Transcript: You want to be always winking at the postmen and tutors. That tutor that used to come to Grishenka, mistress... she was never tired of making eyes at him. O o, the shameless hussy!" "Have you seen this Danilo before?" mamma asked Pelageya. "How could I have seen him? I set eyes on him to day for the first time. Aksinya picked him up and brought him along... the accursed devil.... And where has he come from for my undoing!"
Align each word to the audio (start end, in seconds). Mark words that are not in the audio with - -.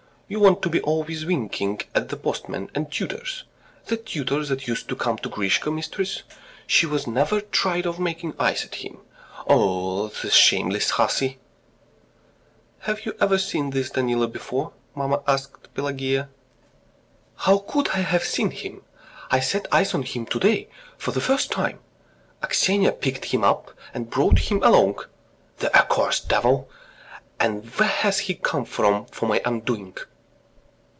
You 0.33 0.39
want 0.39 0.61
to 0.61 0.69
be 0.69 0.79
always 0.79 1.25
winking 1.25 1.81
at 1.93 2.07
the 2.07 2.15
postmen 2.15 2.69
and 2.73 2.89
tutors. 2.89 3.43
That 3.87 4.05
tutor 4.05 4.45
that 4.45 4.65
used 4.65 4.87
to 4.87 4.95
come 4.95 5.17
to 5.17 5.27
Grishenka, 5.29 5.69
mistress... 5.71 6.23
she 6.65 6.85
was 6.85 7.05
never 7.05 7.41
tired 7.41 7.85
of 7.85 7.99
making 7.99 8.35
eyes 8.39 8.63
at 8.63 8.75
him. 8.75 8.99
O 9.49 10.05
o, 10.07 10.07
the 10.07 10.29
shameless 10.31 10.91
hussy!" 10.91 11.37
"Have 12.87 13.05
you 13.05 13.37
seen 13.37 13.71
this 13.71 13.89
Danilo 13.89 14.25
before?" 14.25 14.71
mamma 14.95 15.21
asked 15.27 15.73
Pelageya. 15.73 16.29
"How 17.35 17.57
could 17.57 17.89
I 17.89 17.97
have 17.99 18.23
seen 18.23 18.51
him? 18.51 18.83
I 19.31 19.41
set 19.41 19.67
eyes 19.69 19.93
on 19.93 20.03
him 20.03 20.25
to 20.27 20.39
day 20.39 20.69
for 20.97 21.11
the 21.11 21.19
first 21.19 21.51
time. 21.51 21.79
Aksinya 22.41 22.93
picked 22.93 23.25
him 23.25 23.43
up 23.43 23.73
and 23.93 24.09
brought 24.09 24.39
him 24.39 24.63
along... 24.63 25.03
the 25.57 25.75
accursed 25.77 26.29
devil.... 26.29 26.69
And 27.37 27.65
where 27.75 27.89
has 27.89 28.19
he 28.19 28.35
come 28.35 28.63
from 28.63 29.07
for 29.07 29.25
my 29.27 29.41
undoing!" 29.43 29.97